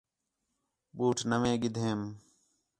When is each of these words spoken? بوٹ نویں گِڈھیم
بوٹ 0.97 1.17
نویں 1.29 1.57
گِڈھیم 1.61 2.01